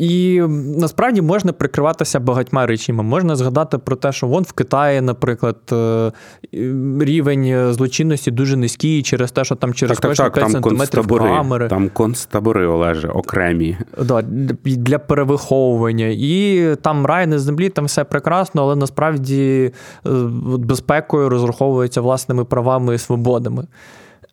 [0.00, 0.40] І
[0.76, 3.02] насправді можна прикриватися багатьма речами.
[3.02, 6.12] Можна згадати про те, що вон в Китаї, наприклад, е,
[7.00, 11.68] рівень злочинності дуже низький через те, що там через так, кожні 5 сантиметрів камери.
[11.68, 13.76] Там концтабори, Олеже, окремі.
[14.02, 14.22] Да,
[14.64, 16.06] Для перевиховування.
[16.06, 19.72] І там рай на землі, там все прекрасно, але насправді
[20.06, 20.10] е,
[20.58, 23.66] безпекою розраховується власними правами і свободами.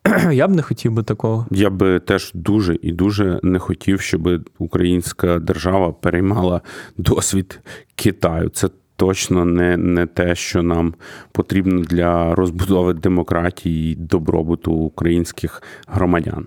[0.32, 1.46] Я б не хотів би такого.
[1.50, 6.60] Я би теж дуже і дуже не хотів, щоб українська держава переймала
[6.96, 7.60] досвід
[7.94, 8.48] Китаю.
[8.48, 10.94] Це точно не, не те, що нам
[11.32, 16.46] потрібно для розбудови демократії і добробуту українських громадян.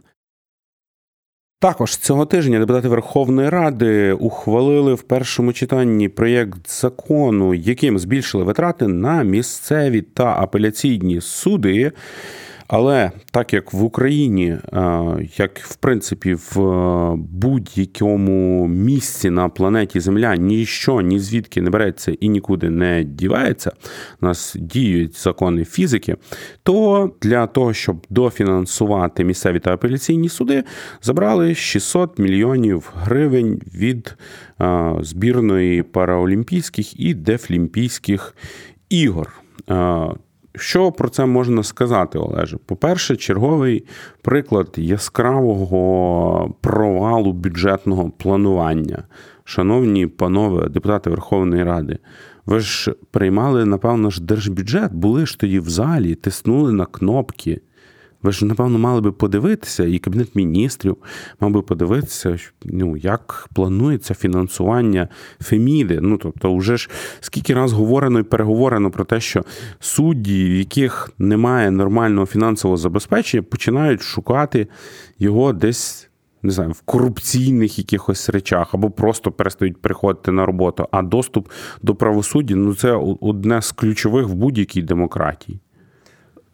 [1.61, 8.87] Також цього тижня депутати Верховної Ради ухвалили в першому читанні проєкт закону, яким збільшили витрати
[8.87, 11.91] на місцеві та апеляційні суди.
[12.73, 14.59] Але так як в Україні, е,
[15.37, 22.11] як в принципі в е, будь-якому місці на планеті Земля ніщо ні звідки не береться
[22.19, 23.71] і нікуди не дівається,
[24.21, 26.15] у нас діють закони фізики,
[26.63, 30.63] то для того, щоб дофінансувати місцеві та апеляційні суди,
[31.01, 34.17] забрали 600 мільйонів гривень від
[34.61, 38.35] е, збірної параолімпійських і дефлімпійських
[38.89, 39.33] ігор.
[40.55, 42.57] Що про це можна сказати, Олеже?
[42.65, 43.85] По-перше, черговий
[44.21, 49.03] приклад яскравого провалу бюджетного планування.
[49.43, 51.97] Шановні панове депутати Верховної Ради,
[52.45, 57.61] ви ж приймали, напевно, ж держбюджет, були ж тоді в залі, тиснули на кнопки.
[58.23, 60.97] Ви ж, напевно, мали би подивитися, і Кабінет міністрів
[61.39, 65.07] мав би подивитися, ну, як планується фінансування
[65.41, 65.99] Феміди.
[66.01, 69.43] Ну, тобто, вже ж скільки раз говорено і переговорено про те, що
[69.79, 74.67] судді, в яких немає нормального фінансового забезпечення, починають шукати
[75.19, 76.07] його десь.
[76.43, 80.87] Не знаю, в корупційних якихось речах, або просто перестають приходити на роботу.
[80.91, 81.49] А доступ
[81.81, 85.59] до правосуддя ну це одне з ключових в будь-якій демократії.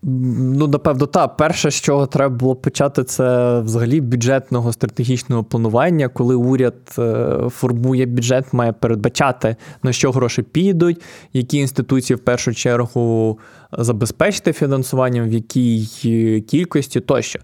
[0.04, 1.38] Ну, напевно, так.
[1.38, 8.06] Перше, з чого треба було почати, це взагалі бюджетного стратегічного планування, коли уряд е, формує
[8.06, 11.02] бюджет, має передбачати, на що гроші підуть,
[11.34, 13.40] які інституції в першу чергу
[13.72, 17.40] забезпечити фінансуванням, в якій кількості тощо.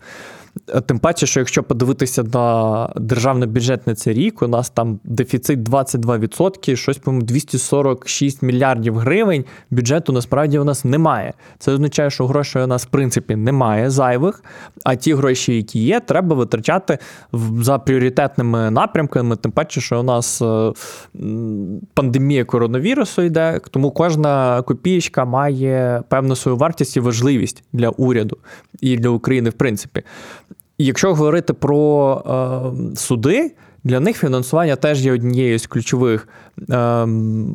[0.85, 5.59] Тим паче, що якщо подивитися на державний бюджет на цей рік, у нас там дефіцит
[5.59, 9.45] 22%, щось по 246 мільярдів гривень.
[9.71, 11.33] Бюджету насправді у нас немає.
[11.59, 14.43] Це означає, що грошей у нас в принципі немає зайвих.
[14.83, 16.97] А ті гроші, які є, треба витрачати
[17.59, 19.35] за пріоритетними напрямками.
[19.35, 20.73] Тим паче, що у нас е,
[21.93, 28.37] пандемія коронавірусу йде, тому кожна копієчка має певну свою вартість і важливість для уряду
[28.81, 30.03] і для України, в принципі.
[30.77, 32.21] Якщо говорити про
[32.93, 36.27] е, суди, для них фінансування теж є однією з ключових
[36.69, 37.07] е,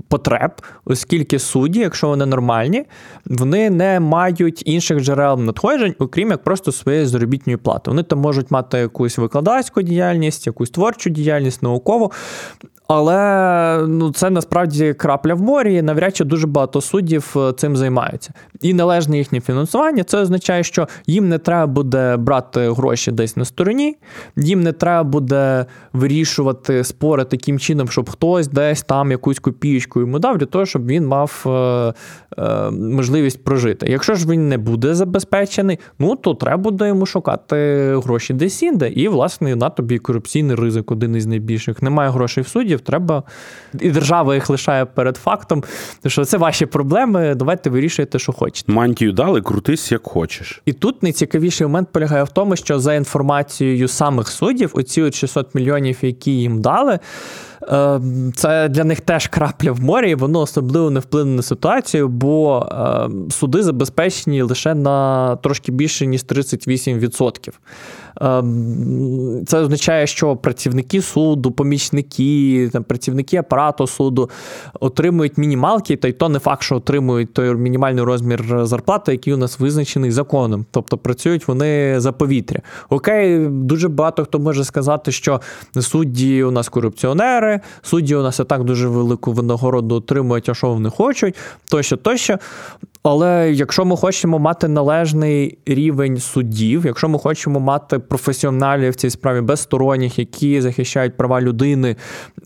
[0.08, 0.50] потреб,
[0.84, 2.84] оскільки судді, якщо вони нормальні,
[3.26, 7.90] вони не мають інших джерел надходжень, окрім як просто своєї заробітної плати.
[7.90, 12.12] Вони там можуть мати якусь викладацьку діяльність, якусь творчу діяльність, наукову.
[12.88, 17.76] Але ну, це насправді крапля в морі, і навряд чи дуже багато суддів е, цим
[17.76, 18.32] займаються.
[18.62, 23.44] І належне їхнє фінансування це означає, що їм не треба буде брати гроші десь на
[23.44, 23.96] стороні,
[24.36, 26.17] їм не треба буде вирішувати
[26.82, 31.06] спори таким чином, щоб хтось десь там якусь копієчку йому дав для того, щоб він
[31.06, 31.50] мав е,
[32.38, 33.86] е, можливість прожити.
[33.88, 37.56] Якщо ж він не буде забезпечений, ну то треба буде йому шукати
[38.04, 38.88] гроші десь інде.
[38.88, 41.82] І, власне, на тобі корупційний ризик один із найбільших.
[41.82, 43.22] Немає грошей в суддів, треба
[43.80, 45.64] і держава їх лишає перед фактом,
[46.06, 47.34] що це ваші проблеми.
[47.34, 48.72] Давайте вирішуйте, що хочете.
[48.72, 50.62] Мантію дали, крутись як хочеш.
[50.66, 55.54] І тут найцікавіший момент полягає в тому, що за інформацією самих суддів, оці от 600
[55.54, 56.98] мільйонів, які їм дали.
[57.72, 58.00] Е,
[58.34, 62.66] це для них теж крапля в морі, і воно особливо не вплине на ситуацію, бо
[62.72, 67.52] е, суди забезпечені лише на трошки більше ніж 38%.
[68.20, 74.30] Ем, це означає, що працівники суду, помічники, працівники апарату суду
[74.80, 79.36] отримують мінімалки, та й то не факт, що отримують той мінімальний розмір зарплати, який у
[79.36, 80.66] нас визначений законом.
[80.70, 82.60] Тобто працюють вони за повітря.
[82.88, 85.40] Окей, дуже багато хто може сказати, що
[85.80, 90.68] судді у нас корупціонери, судді у нас і так дуже велику винагороду отримують, а що
[90.68, 91.36] вони хочуть,
[91.70, 92.38] тощо, тощо.
[93.02, 99.10] Але якщо ми хочемо мати належний рівень суддів, якщо ми хочемо мати професіоналів в цій
[99.10, 101.96] справі безсторонніх, які захищають права людини,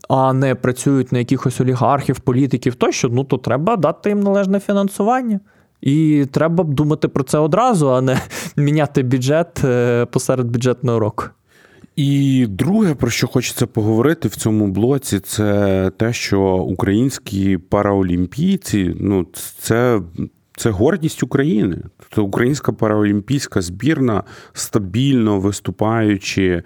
[0.09, 5.39] а не працюють на якихось олігархів, політиків, тощо, ну то треба дати їм належне фінансування.
[5.81, 8.21] І треба думати про це одразу, а не
[8.57, 11.23] міняти бюджет е, посеред бюджетного року.
[11.95, 19.27] І друге, про що хочеться поговорити в цьому блоці, це те, що українські параолімпійці, ну
[19.59, 20.01] це
[20.57, 21.77] це гордість України.
[21.99, 26.63] Тобто українська параолімпійська збірна стабільно виступаючи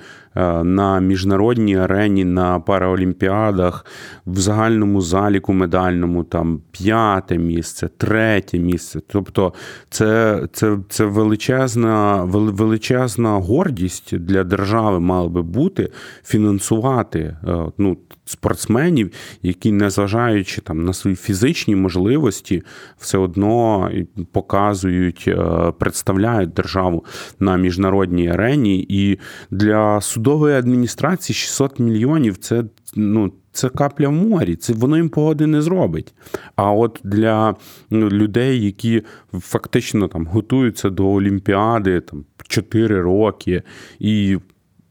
[0.64, 3.86] на міжнародній арені на параолімпіадах
[4.26, 9.00] в загальному заліку медальному там п'яте місце, третє місце.
[9.08, 9.54] Тобто
[9.90, 15.90] це це, це величезна величезна гордість для держави мала би бути
[16.24, 17.38] фінансувати е,
[17.78, 19.12] ну, спортсменів,
[19.44, 22.64] які, незважаючи там на свої фізичні можливості,
[22.98, 23.90] все одно
[24.32, 27.06] показують, е, представляють державу
[27.40, 29.20] на міжнародній арені і
[29.52, 32.64] для суду судової адміністрації 600 мільйонів це
[32.96, 36.14] ну, це капля в морі, це воно їм погоди не зробить.
[36.56, 37.56] А от для
[37.90, 43.64] ну, людей, які фактично там готуються до Олімпіади там 4 роки
[44.00, 44.38] і.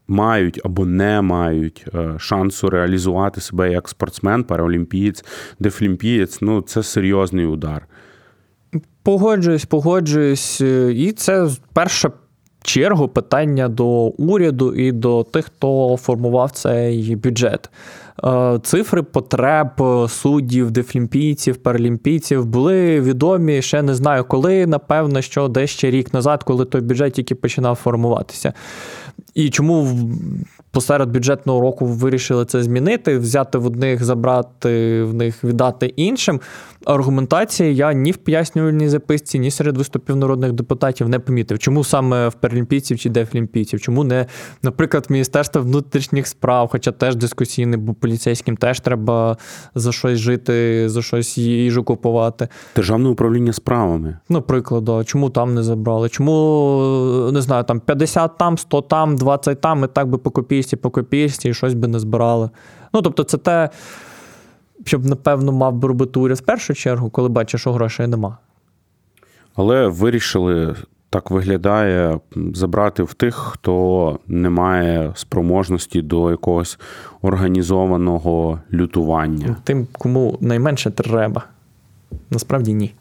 [0.09, 5.25] Мають або не мають е, шансу реалізувати себе як спортсмен, параолімпієць,
[5.59, 7.87] дефлімпієць, ну це серйозний удар.
[9.03, 10.61] Погоджуюсь, погоджуюсь.
[10.91, 12.11] І це перша
[12.63, 17.69] чергу питання до уряду і до тих, хто формував цей бюджет.
[18.23, 19.69] Е, цифри потреб
[20.09, 24.67] суддів, дефлімпійців, паралімпійців були відомі ще не знаю коли.
[24.67, 28.53] Напевно, що десь ще рік назад, коли той бюджет тільки починав формуватися.
[29.33, 29.87] І чому
[30.71, 36.41] посеред бюджетного року вирішили це змінити, взяти в одних, забрати в них, віддати іншим.
[36.87, 41.59] Аргументації я ні в пояснювальній записці, ні серед виступів народних депутатів не помітив.
[41.59, 43.81] Чому саме в паралімпійців чи дефлімпійців?
[43.81, 44.25] Чому не,
[44.63, 49.37] наприклад, Міністерство внутрішніх справ, хоча теж дискусійне, бо поліцейським теж треба
[49.75, 52.47] за щось жити, за щось їжу купувати.
[52.75, 54.17] Державне управління справами.
[54.29, 56.09] Наприклад, чому там не забрали?
[56.09, 60.75] Чому не знаю, там 50 там, 100 там, 20 там, і так би по копійці,
[60.75, 62.49] по копійці, і щось би не збирали.
[62.93, 63.69] Ну тобто, це те
[64.87, 68.37] щоб, напевно, мав би робити уряд в першу чергу, коли бачиш, що грошей нема.
[69.55, 70.75] Але вирішили.
[71.09, 72.19] Так виглядає
[72.53, 76.79] забрати в тих, хто не має спроможності до якогось
[77.21, 79.55] організованого лютування.
[79.63, 81.43] Тим, кому найменше треба.
[82.31, 82.93] Насправді ні.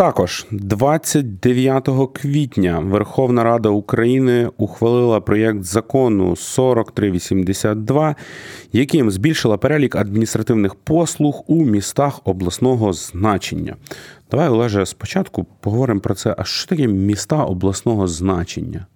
[0.00, 8.16] Також 29 квітня Верховна Рада України ухвалила проєкт закону 4382,
[8.72, 13.76] яким збільшила перелік адміністративних послуг у містах обласного значення.
[14.30, 16.34] Давай, Олеже, спочатку поговоримо про це.
[16.38, 18.86] А що таке міста обласного значення?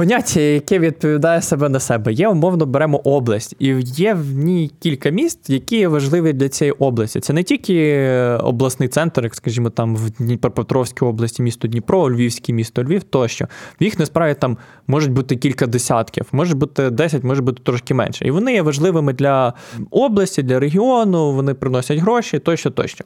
[0.00, 2.12] Поняття, яке відповідає себе на себе.
[2.12, 7.20] Є, умовно, беремо область, і є в ній кілька міст, які важливі для цієї області.
[7.20, 8.06] Це не тільки
[8.42, 13.46] обласний центр, як скажімо, там в Дніпропетровській області, місто Дніпро, Львівське місто Львів тощо.
[13.80, 18.24] В їх насправді там можуть бути кілька десятків, може бути 10, може бути трошки менше.
[18.24, 19.54] І вони є важливими для
[19.90, 23.04] області, для регіону, вони приносять гроші тощо, тощо.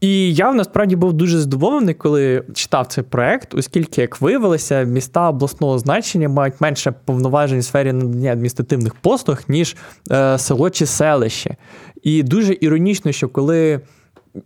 [0.00, 5.78] І я насправді був дуже здивований, коли читав цей проект, оскільки, як виявилося, міста обласного
[5.78, 9.76] значення мають менше повноважень у сфері надання адміністративних послуг, ніж
[10.10, 11.56] е, село чи селище.
[12.02, 13.80] І дуже іронічно, що коли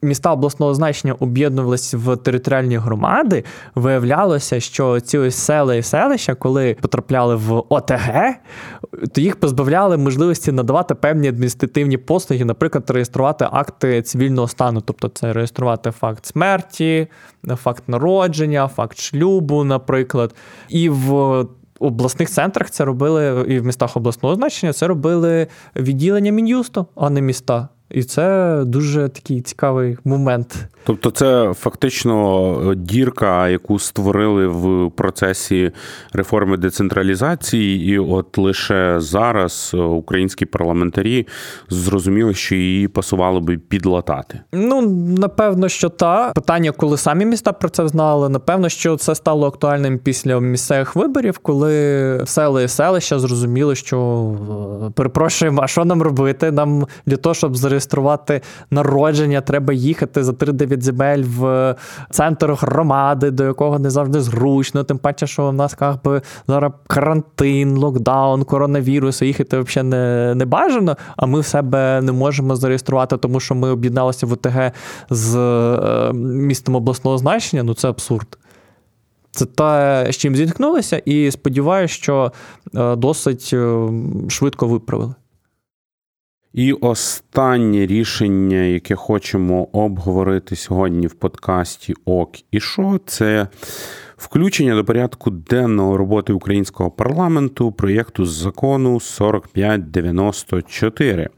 [0.03, 3.45] міста обласного значення об'єднувалися в територіальні громади,
[3.75, 8.35] виявлялося, що ці ось села і селища, коли потрапляли в ОТГ,
[9.13, 15.33] то їх позбавляли можливості надавати певні адміністративні послуги, наприклад, реєструвати акти цивільного стану, тобто це
[15.33, 17.09] реєструвати факт смерті,
[17.57, 20.35] факт народження, факт шлюбу, наприклад.
[20.69, 21.45] І в
[21.79, 27.21] обласних центрах це робили, і в містах обласного значення це робили відділення мін'юсту, а не
[27.21, 27.69] міста.
[27.91, 30.69] І це дуже такий цікавий момент.
[30.87, 35.73] Тобто, це фактично дірка, яку створили в процесі
[36.13, 41.27] реформи децентралізації, і от лише зараз українські парламентарі
[41.69, 44.41] зрозуміли, що її пасувало би підлатати.
[44.53, 44.81] Ну
[45.19, 48.29] напевно, що та питання, коли самі міста про це знали.
[48.29, 54.31] Напевно, що це стало актуальним після місцевих виборів, коли сели і селища зрозуміли, що
[54.95, 56.53] перепрошуємо, а що нам робити?
[56.53, 61.75] Нам для того, щоб зареєструвати народження, треба їхати за 3-9 земель в
[62.11, 64.85] центр громади, до якого не завжди зручно.
[64.85, 70.35] Тим паче, що в нас як би зараз карантин, локдаун, коронавірус, і їхати взагалі не,
[70.35, 70.97] не бажано.
[71.17, 74.73] А ми в себе не можемо зареєструвати, тому що ми об'єдналися в ОТГ
[75.11, 77.63] з е, містом обласного значення.
[77.63, 78.39] Ну це абсурд.
[79.31, 82.33] Це те, з чим зіткнулися, і сподіваюся, що
[82.75, 83.89] е, досить е,
[84.29, 85.15] швидко виправили.
[86.55, 93.49] І останнє рішення, яке хочемо обговорити сьогодні в подкасті Ок і що, це
[94.17, 101.29] включення до порядку денного роботи українського парламенту проєкту закону 4594,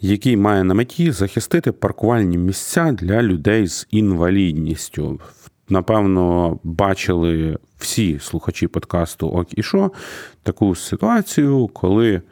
[0.00, 5.20] який має на меті захистити паркувальні місця для людей з інвалідністю.
[5.68, 9.90] Напевно, бачили всі слухачі подкасту Ок і що
[10.42, 12.22] таку ситуацію, коли.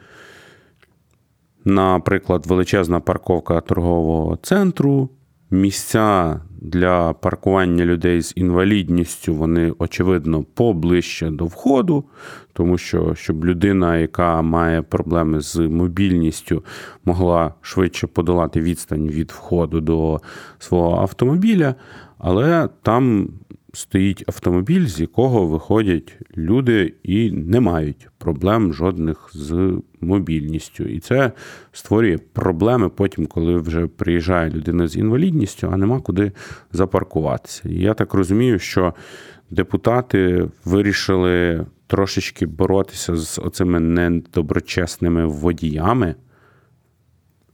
[1.65, 5.09] Наприклад, величезна парковка торгового центру,
[5.51, 12.03] місця для паркування людей з інвалідністю, вони, очевидно, поближче до входу,
[12.53, 16.63] тому що щоб людина, яка має проблеми з мобільністю,
[17.05, 20.21] могла швидше подолати відстань від входу до
[20.59, 21.75] свого автомобіля,
[22.17, 23.29] але там
[23.73, 30.83] стоїть автомобіль, з якого виходять люди і не мають проблем жодних з мобільністю.
[30.83, 31.31] І це
[31.71, 36.31] створює проблеми потім, коли вже приїжджає людина з інвалідністю, а нема куди
[36.71, 37.69] запаркуватися.
[37.69, 38.93] І я так розумію, що
[39.49, 46.15] депутати вирішили трошечки боротися з оцими недоброчесними водіями.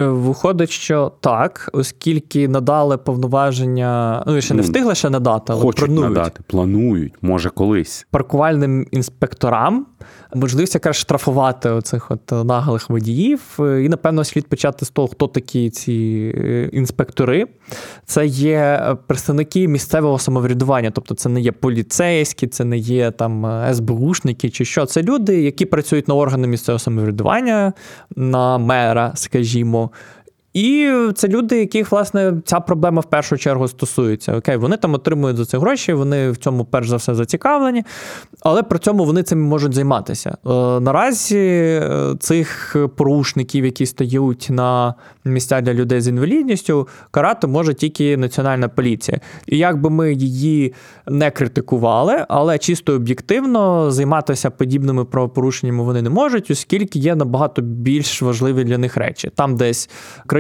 [0.01, 5.85] Е, виходить, що так, оскільки надали повноваження, ну ще не встигли ще надати, але Хочуть
[5.85, 6.13] планують.
[6.13, 9.85] надати, планують, може колись паркувальним інспекторам
[10.35, 13.41] можливість якраз штрафувати оцих от наглих водіїв.
[13.59, 15.93] Е, і, напевно, слід почати з того, хто такі ці
[16.37, 17.45] е, інспектори.
[18.05, 24.49] Це є представники місцевого самоврядування, тобто це не є поліцейські, це не є там СБУшники
[24.49, 24.85] чи що.
[24.85, 27.73] Це люди, які працюють на органи місцевого самоврядування,
[28.15, 29.86] на мера, скажімо.
[29.88, 29.97] know
[30.58, 34.38] І це люди, яких власне ця проблема в першу чергу стосується.
[34.38, 37.84] Окей, вони там отримують за це гроші, вони в цьому перш за все зацікавлені,
[38.41, 40.30] але при цьому вони цим можуть займатися.
[40.30, 40.49] Е,
[40.80, 44.93] наразі е, цих порушників, які стають на
[45.26, 49.20] місця для людей з інвалідністю, карати може тільки національна поліція.
[49.47, 50.74] І як би ми її
[51.08, 58.22] не критикували, але чисто об'єктивно займатися подібними правопорушеннями вони не можуть, оскільки є набагато більш
[58.22, 59.32] важливі для них речі.
[59.36, 59.89] Там десь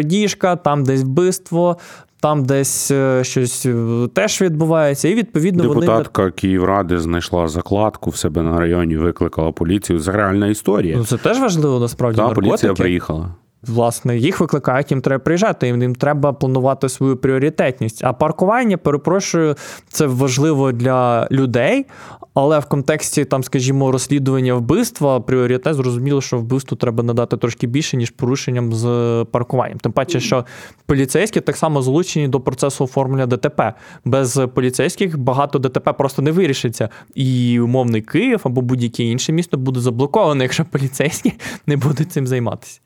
[0.07, 1.77] крадіжка, там десь вбивство.
[2.19, 6.31] Там десь е, щось е, теж відбувається, і відповідно депутатка вони...
[6.31, 9.99] Київради знайшла закладку в себе на районі, викликала поліцію.
[9.99, 10.97] Це реальна історія.
[10.97, 12.17] Ну це теж важливо насправді.
[12.17, 13.35] Так, поліція приїхала.
[13.63, 18.03] Власне, їх викликають, їм треба приїжджати, їм треба планувати свою пріоритетність.
[18.03, 19.55] А паркування, перепрошую,
[19.89, 21.85] це важливо для людей,
[22.33, 27.97] але в контексті, там, скажімо, розслідування вбивства, пріоритет зрозуміло, що вбивству треба надати трошки більше,
[27.97, 28.85] ніж порушенням з
[29.31, 29.79] паркуванням.
[29.79, 30.45] Тим паче, що
[30.85, 33.73] поліцейські так само залучені до процесу оформлення ДТП.
[34.05, 36.89] Без поліцейських багато ДТП просто не вирішиться.
[37.15, 41.33] І умовний Київ або будь-яке інше місто буде заблоковане, якщо поліцейські
[41.67, 42.79] не будуть цим займатися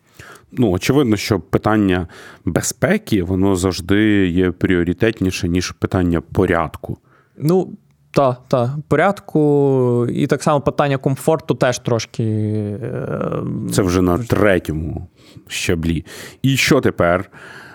[0.51, 2.07] ну, очевидно, що питання
[2.45, 6.97] безпеки воно завжди є пріоритетніше, ніж питання порядку.
[7.37, 7.69] Ну,
[8.11, 12.23] так, так, порядку, і так само питання комфорту теж трошки.
[12.23, 15.07] Е, Це вже на третьому
[15.47, 16.05] щаблі.
[16.41, 17.31] І що тепер?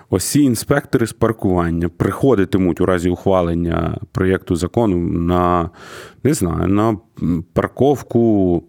[0.09, 5.69] Ось ці інспектори з паркування приходитимуть у разі ухвалення проєкту закону на
[6.23, 6.97] не знаю, на
[7.53, 8.63] парковку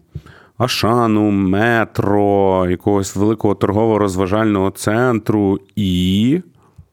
[0.59, 6.41] Ашану, метро, якогось великого торгово-розважального центру і.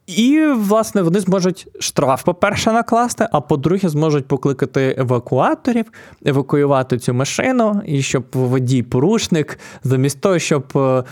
[0.06, 5.84] І, власне, вони зможуть штраф, по-перше, накласти, а по-друге, зможуть покликати евакуаторів,
[6.24, 11.04] евакуювати цю машину, і щоб водій порушник, замість того, щоб е,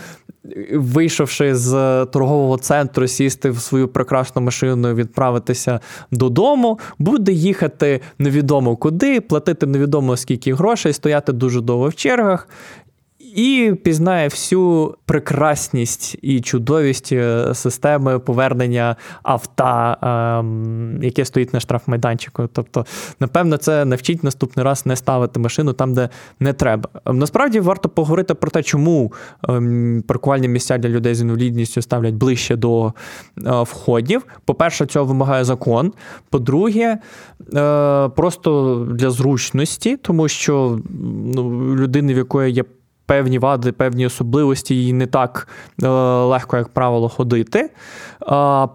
[0.73, 5.79] вийшовши з торгового центру, сісти в свою прекрасну машину, і відправитися
[6.11, 12.47] додому, буде їхати невідомо куди, платити невідомо скільки грошей, стояти дуже довго в чергах.
[13.35, 22.49] І пізнає всю прекрасність і чудовість е, системи повернення авто, ем, яке стоїть на штрафмайданчику.
[22.53, 22.85] Тобто,
[23.19, 26.09] напевно, це навчить наступний раз не ставити машину там, де
[26.39, 26.89] не треба.
[27.05, 29.13] Насправді варто поговорити про те, чому
[29.49, 32.91] ем, паркувальні місця для людей з інвалідністю ставлять ближче до е,
[33.61, 34.25] входів.
[34.45, 35.93] По-перше, цього вимагає закон.
[36.29, 36.97] По-друге,
[37.53, 40.79] е, просто для зручності, тому що
[41.35, 42.63] ну, людини, в якої є
[43.05, 45.47] певні вади, певні особливості, їй не так
[45.83, 45.87] е,
[46.23, 47.69] легко, як правило, ходити.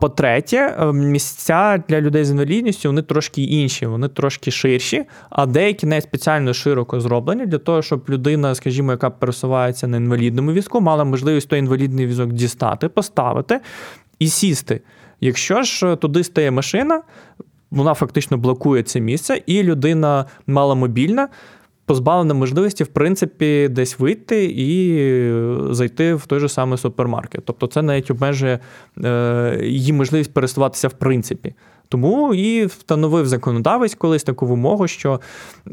[0.00, 5.86] По-третє, е, місця для людей з інвалідністю вони трошки інші, вони трошки ширші, а деякі
[5.86, 11.04] не спеціально широко зроблені для того, щоб людина, скажімо, яка пересувається на інвалідному візку, мала
[11.04, 13.60] можливість той інвалідний візок дістати, поставити
[14.18, 14.80] і сісти.
[15.20, 17.02] Якщо ж туди стає машина,
[17.70, 21.28] вона фактично блокує це місце, і людина маломобільна
[21.90, 24.74] позбавлена можливості, в принципі, десь вийти і
[25.74, 27.44] зайти в той же самий супермаркет.
[27.44, 28.58] Тобто, це навіть обмежує
[29.04, 31.54] е, її можливість пересуватися в принципі.
[31.88, 35.20] Тому і встановив законодавець колись таку вимогу, що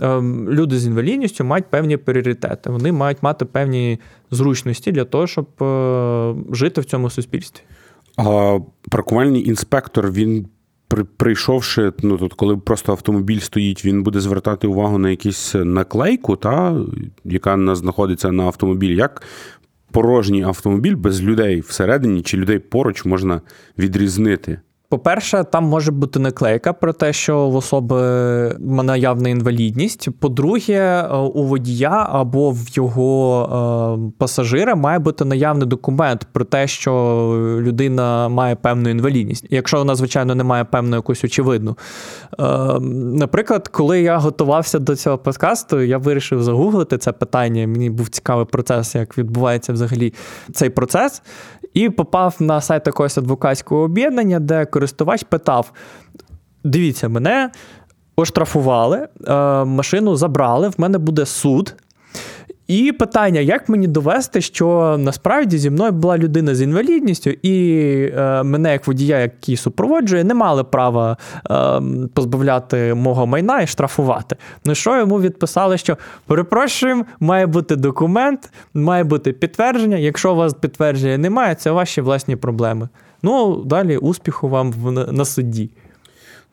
[0.01, 2.69] е, люди з інвалідністю мають певні пріоритети.
[2.69, 3.99] Вони мають мати певні
[4.31, 7.63] зручності для того, щоб е, жити в цьому суспільстві.
[8.17, 8.59] А
[8.89, 10.47] паркувальний інспектор він
[11.17, 16.81] прийшовши, ну тут, коли просто автомобіль стоїть, він буде звертати увагу на якусь наклейку, та,
[17.25, 18.95] яка знаходиться на автомобілі.
[18.95, 19.23] Як
[19.91, 23.41] порожній автомобіль без людей всередині чи людей поруч можна
[23.77, 24.59] відрізнити?
[24.89, 28.01] По-перше, там може бути наклейка про те, що в особи
[28.59, 30.09] наявна інвалідність.
[30.19, 36.67] По-друге, е, у водія або в його е, пасажира має бути наявний документ про те,
[36.67, 36.91] що
[37.61, 41.77] людина має певну інвалідність, якщо вона, звичайно, не має певну якусь очевидну.
[42.39, 42.43] Е,
[43.19, 47.67] наприклад, коли я готувався до цього подкасту, я вирішив загуглити це питання.
[47.67, 50.13] Мені був цікавий процес, як відбувається взагалі
[50.53, 51.21] цей процес.
[51.77, 55.71] І попав на сайт якогось адвокатського об'єднання, де користувач питав:
[56.63, 57.51] дивіться, мене
[58.15, 59.33] оштрафували, е,
[59.65, 61.75] машину забрали, в мене буде суд.
[62.67, 67.79] І питання, як мені довести, що насправді зі мною була людина з інвалідністю, і
[68.17, 71.17] е, мене, як водія, який супроводжує, не мали права
[71.51, 71.81] е,
[72.13, 74.35] позбавляти мого майна і штрафувати.
[74.65, 79.97] Ну що йому відписали, що перепрошуємо, має бути документ, має бути підтвердження.
[79.97, 82.89] Якщо у вас підтвердження немає, це ваші власні проблеми.
[83.23, 84.73] Ну, далі успіху вам
[85.11, 85.69] на суді.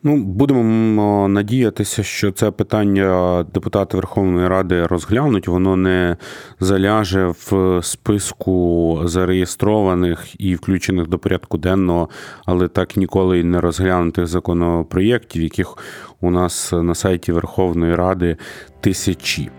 [0.07, 5.47] Ну, будемо надіятися, що це питання депутати Верховної Ради розглянуть.
[5.47, 6.17] Воно не
[6.59, 12.09] заляже в списку зареєстрованих і включених до порядку денного,
[12.45, 15.77] але так ніколи й не розглянутих законопроєктів, яких
[16.21, 18.37] у нас на сайті Верховної Ради
[18.81, 19.49] тисячі.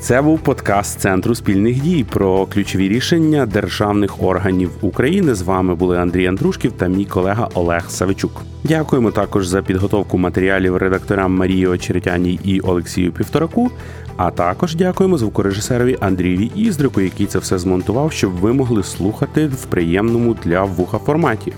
[0.00, 5.34] Це був подкаст Центру спільних дій про ключові рішення державних органів України.
[5.34, 8.42] З вами були Андрій Андрушків та мій колега Олег Савичук.
[8.64, 13.70] Дякуємо також за підготовку матеріалів редакторам Марії Очеретяній і Олексію Півтораку.
[14.18, 19.64] А також дякуємо звукорежисерові Андрієві Іздрику, який це все змонтував, щоб ви могли слухати в
[19.64, 21.52] приємному для вуха форматі.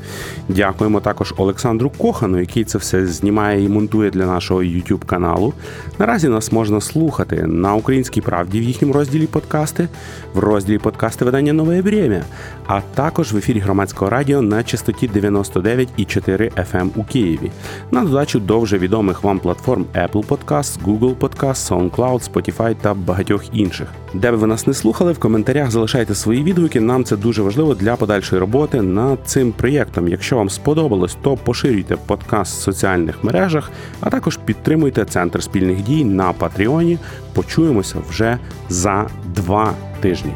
[0.48, 5.52] Дякуємо також Олександру Кохану, який це все знімає і монтує для нашого YouTube каналу.
[5.98, 9.88] Наразі нас можна слухати на українській правді в їхньому розділі подкасти,
[10.34, 12.22] в розділі подкасти видання Нове Брємя,
[12.66, 17.50] а також в ефірі громадського радіо на частоті 99,4 FM у Києві.
[17.90, 22.49] На додачу до вже відомих вам платформ Apple Podcast, Google Podcast, SoundCloud, Spotify
[22.82, 23.88] та багатьох інших.
[24.14, 26.80] Де би ви нас не слухали, в коментарях залишайте свої відгуки.
[26.80, 30.08] Нам це дуже важливо для подальшої роботи над цим проєктом.
[30.08, 33.70] Якщо вам сподобалось, то поширюйте подкаст в соціальних мережах,
[34.00, 36.98] а також підтримуйте центр спільних дій на Патреоні.
[37.34, 38.38] Почуємося вже
[38.68, 40.32] за два тижні.